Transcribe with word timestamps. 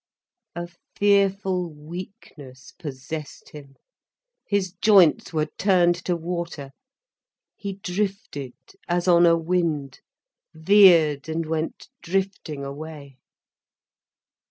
A 0.55 0.67
fearful 0.95 1.71
weakness 1.71 2.73
possessed 2.79 3.49
him, 3.49 3.75
his 4.47 4.71
joints 4.71 5.31
were 5.31 5.45
turned 5.59 5.93
to 6.05 6.15
water. 6.15 6.71
He 7.55 7.73
drifted, 7.83 8.55
as 8.87 9.07
on 9.07 9.27
a 9.27 9.37
wind, 9.37 9.99
veered, 10.55 11.29
and 11.29 11.45
went 11.45 11.89
drifting 12.01 12.65
away. 12.65 13.19